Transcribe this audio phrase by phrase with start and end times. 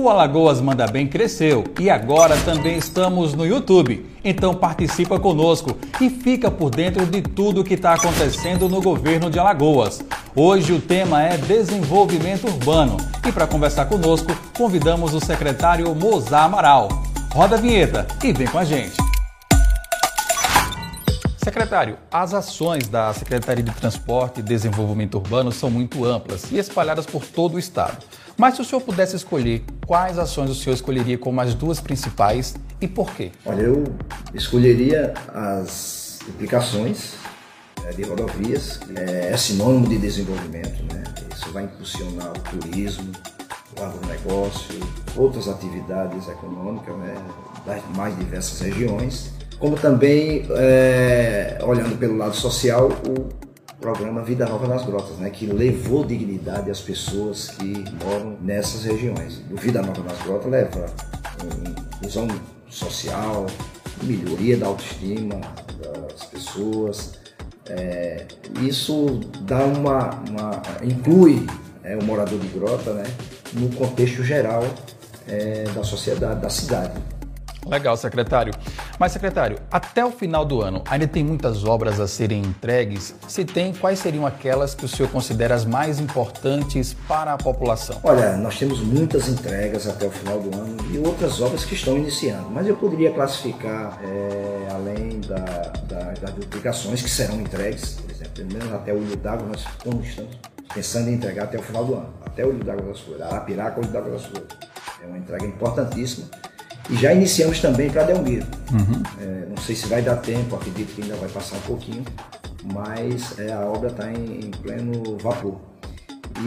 [0.00, 4.06] O Alagoas Manda Bem cresceu e agora também estamos no YouTube.
[4.24, 9.28] Então participa conosco e fica por dentro de tudo o que está acontecendo no governo
[9.28, 10.02] de Alagoas.
[10.34, 12.96] Hoje o tema é desenvolvimento urbano
[13.28, 16.88] e para conversar conosco convidamos o secretário Mozar Amaral.
[17.34, 19.09] Roda a vinheta e vem com a gente.
[21.50, 27.06] Secretário, as ações da Secretaria de Transporte e Desenvolvimento Urbano são muito amplas e espalhadas
[27.06, 27.98] por todo o estado.
[28.36, 32.54] Mas se o senhor pudesse escolher, quais ações o senhor escolheria como as duas principais
[32.80, 33.32] e por quê?
[33.44, 33.82] Olha, eu
[34.32, 37.14] escolheria as implicações
[37.82, 41.02] né, de rodovias, é, é sinônimo de desenvolvimento, né?
[41.34, 43.10] Isso vai impulsionar o turismo,
[43.76, 44.78] o agronegócio,
[45.16, 47.14] outras atividades econômicas né,
[47.66, 53.28] das mais diversas regiões, como também, é, olhando pelo lado social, o
[53.78, 59.42] programa Vida Nova nas Grotas, né, que levou dignidade às pessoas que moram nessas regiões.
[59.50, 60.86] O Vida Nova nas Grotas leva
[61.92, 62.26] inclusão
[62.70, 63.46] social,
[64.02, 65.40] melhoria da autoestima
[65.78, 67.18] das pessoas.
[67.68, 68.26] É,
[68.62, 71.46] isso dá uma, uma inclui
[71.84, 73.04] é, o morador de grota, né,
[73.52, 74.64] no contexto geral
[75.28, 76.94] é, da sociedade, da cidade.
[77.66, 78.52] Legal, secretário.
[79.00, 83.14] Mas, secretário, até o final do ano, ainda tem muitas obras a serem entregues?
[83.26, 87.98] Se tem, quais seriam aquelas que o senhor considera as mais importantes para a população?
[88.04, 91.96] Olha, nós temos muitas entregas até o final do ano e outras obras que estão
[91.96, 95.36] iniciando, mas eu poderia classificar, é, além da,
[95.88, 99.60] da, das duplicações que serão entregues, por exemplo, pelo menos até o Olho d'Água, nós
[99.60, 100.14] estamos
[100.74, 103.80] pensando em entregar até o final do ano, até o Olho d'Água das Flores, Arapiraca,
[103.80, 104.48] Olho d'Água das Flores.
[105.02, 106.28] É uma entrega importantíssima
[106.90, 108.46] e já iniciamos também para Delmiro.
[108.72, 109.02] Uhum.
[109.20, 112.04] É, não sei se vai dar tempo, acredito que ainda vai passar um pouquinho,
[112.72, 115.60] mas é, a obra está em, em, pleno vapor.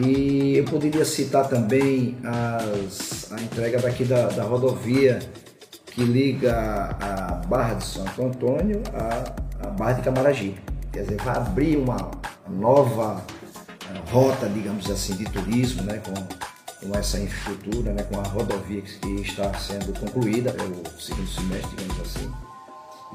[0.04, 5.20] E eu poderia citar também as, a entrega daqui da, da rodovia
[5.86, 10.60] que liga a Barra de Santo Antônio à, Barra de Camaragibe.
[10.92, 12.12] Quer dizer, vai abrir uma
[12.50, 13.24] nova
[13.90, 16.14] eh, rota, digamos assim, de turismo, né, com
[16.84, 22.02] com essa infraestrutura, né, com a rodovia que está sendo concluída pelo segundo semestre, digamos
[22.02, 22.32] assim,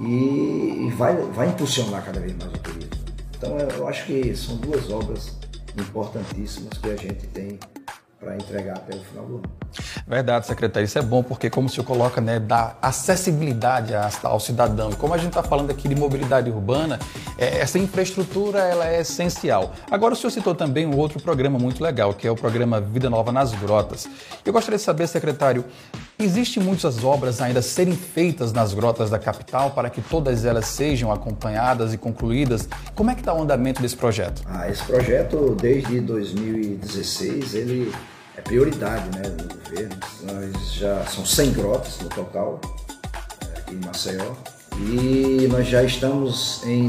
[0.00, 2.90] e, vai, vai impulsionar cada vez mais o turismo.
[3.36, 5.36] Então eu acho que são duas obras
[5.76, 7.58] importantíssimas que a gente tem
[8.20, 9.42] para entregar até o final do ano.
[10.06, 10.84] Verdade, secretário.
[10.84, 13.92] Isso é bom porque, como o senhor coloca, né, dá acessibilidade
[14.22, 14.90] ao cidadão.
[14.90, 16.98] E como a gente está falando aqui de mobilidade urbana,
[17.36, 19.72] é, essa infraestrutura ela é essencial.
[19.90, 23.08] Agora, o senhor citou também um outro programa muito legal, que é o programa Vida
[23.08, 24.08] Nova nas Grotas.
[24.44, 25.64] Eu gostaria de saber, secretário,
[26.18, 31.12] existem muitas obras ainda serem feitas nas grotas da capital para que todas elas sejam
[31.12, 32.68] acompanhadas e concluídas?
[32.94, 34.42] Como é que está o andamento desse projeto?
[34.46, 37.92] Ah, esse projeto, desde 2016, ele
[38.36, 39.96] é prioridade né, do governo.
[40.22, 42.60] Nós já são 100 grotas no total,
[43.54, 44.32] é, aqui em Maceió,
[44.76, 46.88] e nós já estamos em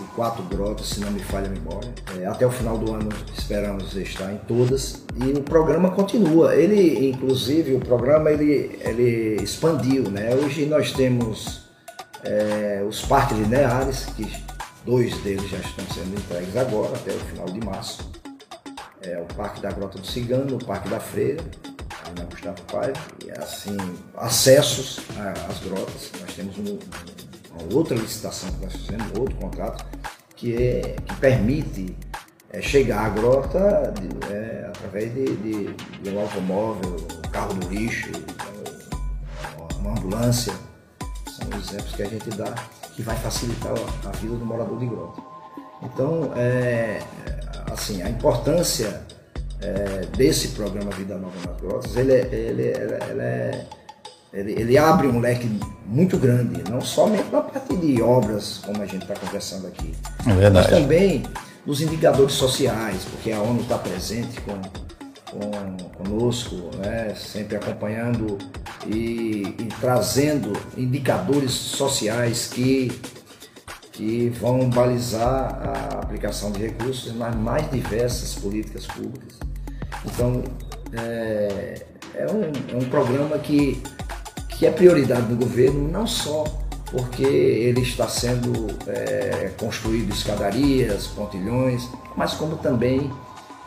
[0.00, 1.90] 74 grotas, se não me falha a memória.
[2.18, 5.02] É, até o final do ano esperamos estar em todas.
[5.16, 6.54] E o programa continua.
[6.54, 10.10] Ele, inclusive, o programa ele, ele expandiu.
[10.10, 10.34] Né?
[10.34, 11.62] Hoje nós temos
[12.24, 14.30] é, os parques lineares, que
[14.84, 18.10] dois deles já estão sendo entregues agora, até o final de março
[19.02, 21.42] é, o Parque da Grota do Cigano, o Parque da Freira,
[22.16, 23.76] na Gustavo Paiva, e assim,
[24.16, 25.00] acessos
[25.48, 26.10] às grotas.
[26.20, 26.78] Nós temos um,
[27.52, 29.84] uma outra licitação que nós fizemos, outro contrato,
[30.36, 31.96] que, é, que permite
[32.50, 37.68] é, chegar à grota de, é, através de, de, de, um automóvel, um carro do
[37.68, 38.10] lixo,
[39.78, 40.52] uma ambulância.
[41.26, 42.54] São exemplos que a gente dá
[42.94, 43.72] que vai facilitar
[44.04, 45.22] a vida do morador de grota.
[45.82, 47.00] Então, é,
[47.72, 49.02] assim, a importância
[49.60, 53.66] é, desse programa Vida Nova nas Grotas, ele, é, ele, ele, ele, é,
[54.32, 55.48] ele, ele abre um leque
[55.86, 59.92] muito grande, não somente na parte de obras, como a gente está conversando aqui,
[60.26, 60.70] é verdade.
[60.70, 61.22] mas também
[61.66, 64.60] nos indicadores sociais, porque a ONU está presente com,
[65.30, 68.38] com, conosco, né, sempre acompanhando
[68.86, 72.90] e, e trazendo indicadores sociais que
[74.00, 79.38] que vão balizar a aplicação de recursos nas mais diversas políticas públicas.
[80.06, 80.42] Então,
[80.94, 81.84] é,
[82.14, 83.82] é, um, é um programa que,
[84.60, 86.44] que é prioridade do governo, não só
[86.90, 93.10] porque ele está sendo é, construído escadarias, pontilhões, mas como também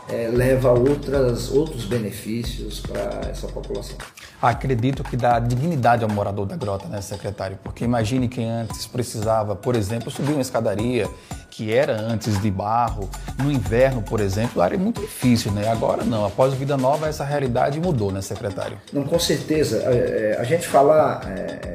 [0.10, 3.98] é, leva outras, outros benefícios para essa população.
[4.42, 7.58] Acredito que dá dignidade ao morador da grota, né, secretário?
[7.64, 11.08] Porque imagine quem antes precisava, por exemplo, subir uma escadaria
[11.50, 13.08] que era antes de barro,
[13.38, 15.70] no inverno, por exemplo, era muito difícil, né?
[15.70, 18.82] Agora não, após Vida Nova essa realidade mudou, né, secretário?
[18.92, 19.78] Não, com certeza.
[19.84, 21.74] É, é, a gente falar, é, é,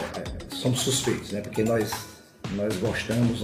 [0.51, 1.41] somos suspeitos, né?
[1.41, 1.93] Porque nós,
[2.57, 3.41] nós gostamos,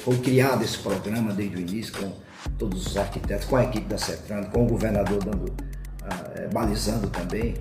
[0.00, 2.12] foi criado esse programa desde o início com
[2.58, 5.52] todos os arquitetos, com a equipe da CETRAN, com o governador dando,
[6.36, 7.54] é, balizando também.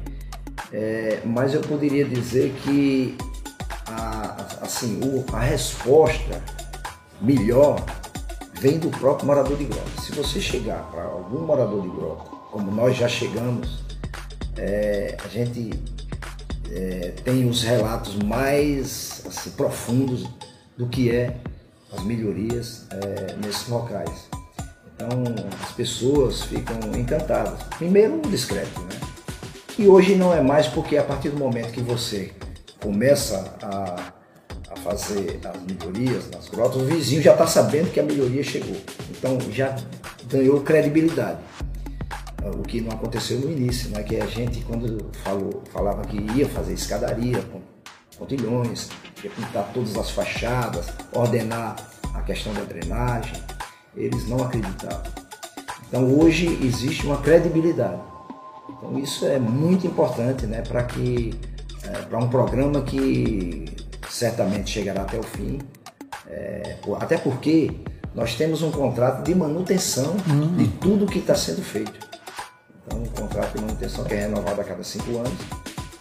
[0.72, 3.18] É, mas eu poderia dizer que
[3.88, 6.42] a, assim, o, a resposta
[7.20, 7.84] melhor
[8.60, 10.02] vem do próprio morador de grota.
[10.02, 13.84] Se você chegar para algum morador de grota, como nós já chegamos,
[14.58, 15.72] é, a gente
[16.72, 20.28] é, tem os relatos mais assim, profundos
[20.78, 21.38] do que é
[21.92, 24.30] as melhorias é, nesses locais.
[25.02, 25.24] Então
[25.64, 27.64] as pessoas ficam encantadas.
[27.78, 29.00] Primeiro discreto, né?
[29.80, 32.32] E hoje não é mais porque a partir do momento que você
[32.80, 34.14] começa a,
[34.72, 38.76] a fazer as melhorias nas grotas, o vizinho já está sabendo que a melhoria chegou.
[39.10, 39.76] Então já
[40.28, 41.40] ganhou credibilidade.
[42.60, 44.04] O que não aconteceu no início, né?
[44.04, 47.44] que a gente, quando falou, falava que ia fazer escadaria,
[48.18, 48.90] pontilhões,
[49.24, 51.76] ia pintar todas as fachadas, ordenar
[52.14, 53.34] a questão da drenagem,
[53.96, 55.04] eles não acreditavam.
[55.88, 58.02] Então hoje existe uma credibilidade.
[58.70, 61.38] Então isso é muito importante né, para que
[61.84, 63.66] é, para um programa que
[64.10, 65.60] certamente chegará até o fim,
[66.28, 67.72] é, até porque
[68.14, 70.56] nós temos um contrato de manutenção uhum.
[70.56, 71.94] de tudo que está sendo feito.
[72.86, 75.34] Então um contrato de manutenção que é renovado a cada cinco anos,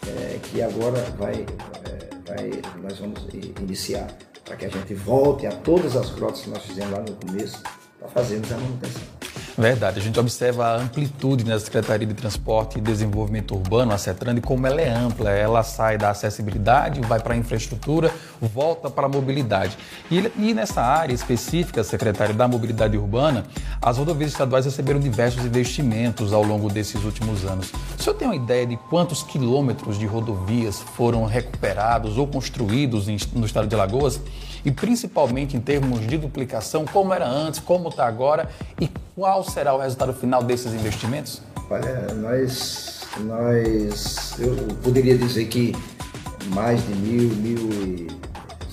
[0.07, 3.27] é, que agora vai, é, vai, nós vamos
[3.61, 4.07] iniciar
[4.45, 7.63] para que a gente volte a todas as grotas que nós fizemos lá no começo
[8.01, 9.20] para fazermos a manutenção.
[9.61, 14.35] Verdade, a gente observa a amplitude na Secretaria de Transporte e Desenvolvimento Urbano, a CETRAN,
[14.39, 15.29] e como ela é ampla.
[15.33, 18.11] Ela sai da acessibilidade, vai para a infraestrutura,
[18.41, 19.77] volta para a mobilidade.
[20.11, 23.45] E, e nessa área específica, secretário da Mobilidade Urbana,
[23.83, 27.71] as rodovias estaduais receberam diversos investimentos ao longo desses últimos anos.
[27.99, 33.45] O senhor tem uma ideia de quantos quilômetros de rodovias foram recuperados ou construídos no
[33.45, 34.23] estado de Alagoas?
[34.65, 38.49] E principalmente em termos de duplicação, como era antes, como está agora
[38.81, 38.89] e
[39.21, 41.43] qual será o resultado final desses investimentos?
[41.69, 45.77] Olha, nós, nós eu poderia dizer que
[46.55, 48.09] mais de mil, mil e,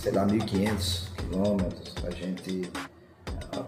[0.02, 2.72] sei lá, mil e quinhentos quilômetros, a gente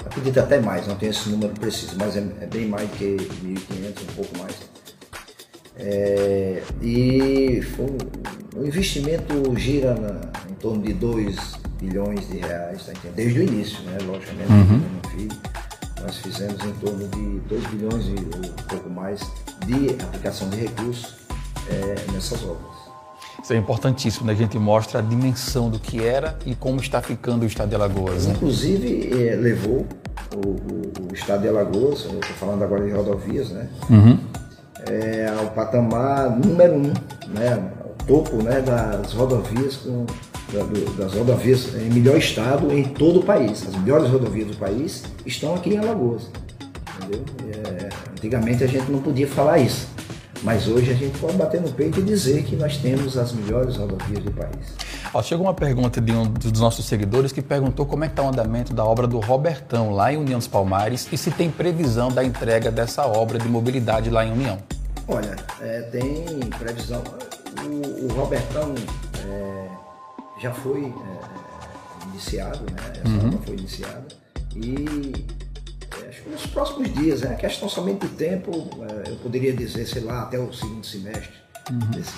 [0.05, 4.01] acredita até mais, não tenho esse número preciso, mas é, é bem mais que 1.500,
[4.01, 4.55] um pouco mais.
[5.75, 7.97] É, e foi,
[8.55, 13.83] o investimento gira na, em torno de 2 bilhões de reais, tá desde o início,
[13.83, 13.97] né?
[14.01, 14.81] logicamente, uhum.
[15.11, 15.58] filho
[16.03, 19.21] nós fizemos em torno de 2 bilhões e um pouco mais
[19.65, 21.15] de aplicação de recursos
[21.69, 22.79] é, nessas obras.
[23.41, 24.33] Isso é importantíssimo, né?
[24.33, 27.75] a gente mostra a dimensão do que era e como está ficando o estado de
[27.75, 28.27] Alagoas.
[28.27, 28.33] Né?
[28.35, 29.87] Inclusive, é, levou
[30.35, 33.69] o, o, o, estado de Alagoas, estou falando agora de rodovias, né?
[33.89, 34.19] Uhum.
[34.87, 36.93] É, ao patamar número um,
[37.29, 37.71] né?
[37.85, 40.05] o topo né, das rodovias com
[40.97, 43.67] das rodovias em melhor estado em todo o país.
[43.67, 46.29] As melhores rodovias do país estão aqui em Alagoas.
[47.11, 49.87] É, antigamente a gente não podia falar isso,
[50.43, 53.77] mas hoje a gente pode bater no peito e dizer que nós temos as melhores
[53.77, 54.75] rodovias do país.
[55.13, 58.23] Ó, chegou uma pergunta de um dos nossos seguidores que perguntou como é que está
[58.23, 62.09] o andamento da obra do Robertão lá em União dos Palmares e se tem previsão
[62.09, 64.57] da entrega dessa obra de mobilidade lá em União.
[65.07, 66.23] Olha, é, tem
[66.59, 67.01] previsão.
[67.65, 68.75] O, o Robertão
[69.25, 69.68] é,
[70.39, 73.01] já foi é, iniciado, né?
[73.03, 73.27] Essa uhum.
[73.27, 74.07] obra foi iniciada.
[74.55, 75.25] E
[76.01, 79.85] é, acho que nos próximos dias, é questão somente de tempo, é, eu poderia dizer,
[79.85, 81.33] sei lá, até o segundo semestre
[81.69, 81.79] uhum.
[81.91, 82.17] desse,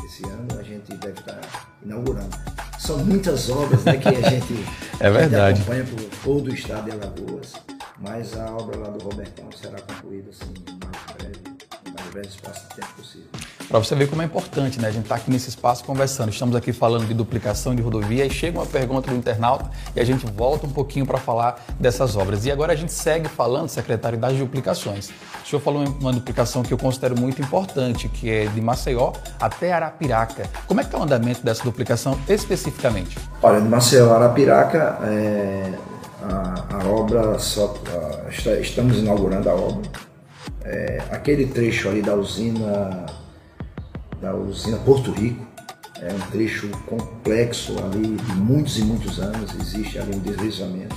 [0.00, 1.40] desse ano a gente deve estar
[1.82, 2.36] inaugurando.
[2.78, 4.54] São muitas obras né, que a gente,
[5.00, 5.60] é verdade.
[5.60, 7.54] acompanha por todo o estado de Alagoas,
[7.98, 10.52] mas a obra lá do Robertão será concluída assim,
[10.84, 11.40] mais breve,
[11.84, 13.55] no mais breve espaço de tempo possível.
[13.76, 14.88] Para você ver como é importante, né?
[14.88, 16.30] A gente está aqui nesse espaço conversando.
[16.30, 20.04] Estamos aqui falando de duplicação de rodovia e chega uma pergunta do internauta e a
[20.04, 22.46] gente volta um pouquinho para falar dessas obras.
[22.46, 25.10] E agora a gente segue falando, secretário, das duplicações.
[25.44, 29.74] O senhor falou uma duplicação que eu considero muito importante, que é de Maceió até
[29.74, 30.48] Arapiraca.
[30.66, 33.18] Como é que está o andamento dessa duplicação especificamente?
[33.42, 35.72] Olha, de Maceió a Arapiraca, é,
[36.22, 39.90] a, a, obra só, a, estamos inaugurando a obra.
[40.64, 43.04] É, aquele trecho ali da usina
[44.20, 45.46] da usina Porto Rico.
[46.00, 49.54] É um trecho complexo ali de muitos e muitos anos.
[49.54, 50.94] Existe ali um deslizamento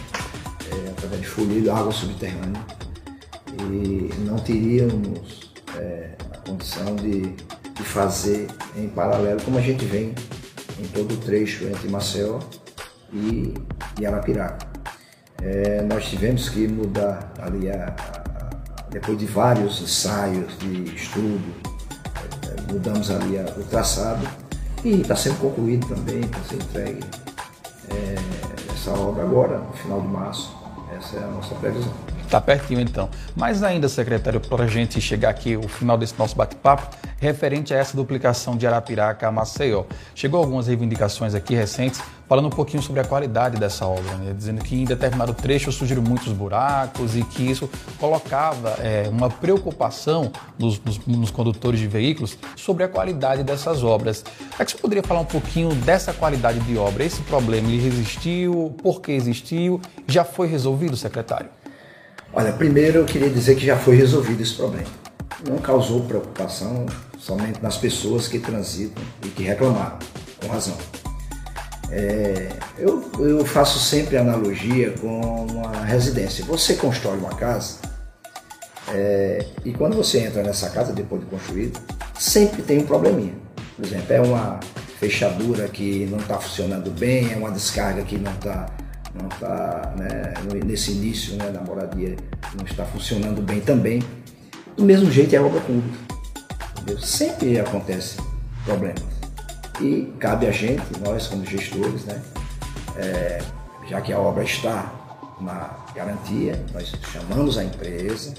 [0.70, 2.62] é, através de folheiro, água subterrânea.
[3.72, 10.14] e não teríamos é, a condição de, de fazer em paralelo, como a gente vem
[10.80, 12.40] em todo o trecho entre Maceió
[13.14, 13.54] e,
[14.00, 14.68] e Arapiraca.
[15.42, 21.70] É, nós tivemos que mudar ali, a, a, depois de vários ensaios de estudo,
[22.72, 24.28] mudamos ali a, o traçado
[24.84, 27.04] e está sendo concluído também, está sendo entregue
[27.92, 28.16] é,
[28.74, 30.58] essa obra agora, no final de março.
[30.98, 31.92] Essa é a nossa previsão.
[32.24, 33.10] Está pertinho então.
[33.36, 37.78] Mas ainda, secretário, para a gente chegar aqui, o final desse nosso bate-papo, referente a
[37.78, 39.84] essa duplicação de Arapiraca a Maceió.
[40.14, 44.36] Chegou algumas reivindicações aqui recentes, falando um pouquinho sobre a qualidade dessa obra, né?
[44.38, 47.68] dizendo que em determinado trecho surgiram muitos buracos e que isso
[48.00, 54.24] colocava é, uma preocupação nos, nos, nos, condutores de veículos sobre a qualidade dessas obras.
[54.60, 57.04] É que você poderia falar um pouquinho dessa qualidade de obra?
[57.04, 58.76] Esse problema ele existiu?
[58.78, 59.82] Por que existiu?
[60.08, 61.50] Já foi resolvido, secretário?
[62.32, 64.88] Olha, primeiro eu queria dizer que já foi resolvido esse problema.
[65.48, 66.86] Não causou preocupação
[67.18, 69.98] somente nas pessoas que transitam e que reclamaram,
[70.40, 70.78] com razão.
[71.92, 76.46] É, eu, eu faço sempre analogia com uma residência.
[76.46, 77.78] Você constrói uma casa
[78.90, 81.80] é, e quando você entra nessa casa depois de construída,
[82.18, 83.34] sempre tem um probleminha.
[83.76, 84.60] Por exemplo, é uma
[85.00, 88.68] fechadura que não está funcionando bem, é uma descarga que não está
[89.14, 92.16] não está né, nesse início né, da moradia
[92.56, 94.04] não está funcionando bem também.
[94.78, 95.98] Do mesmo jeito é a obra pública.
[96.74, 97.00] Entendeu?
[97.00, 98.18] Sempre acontece
[98.66, 99.19] problemas.
[99.82, 102.22] E cabe a gente, nós como gestores, né,
[102.98, 103.42] é,
[103.88, 104.92] já que a obra está
[105.40, 108.34] na garantia, nós chamamos a empresa,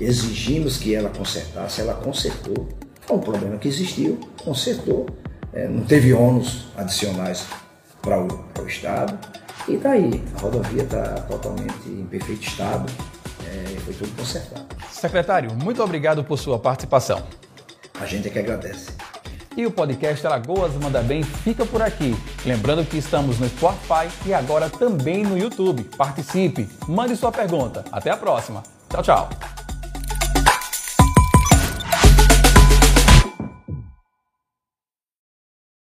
[0.00, 2.68] exigimos que ela consertasse, ela consertou.
[3.00, 5.06] Foi um problema que existiu, consertou,
[5.52, 7.46] é, não teve ônus adicionais
[8.00, 9.18] para o, para o Estado
[9.68, 12.92] e está aí, a rodovia está totalmente em perfeito estado,
[13.44, 14.66] é, foi tudo consertado.
[14.92, 17.26] Secretário, muito obrigado por sua participação.
[17.98, 18.95] A gente é que agradece.
[19.56, 22.14] E o podcast Alagoas Manda Bem fica por aqui.
[22.44, 25.84] Lembrando que estamos no Spotify e agora também no YouTube.
[25.96, 27.84] Participe, mande sua pergunta.
[27.90, 28.62] Até a próxima.
[28.90, 29.55] Tchau, tchau.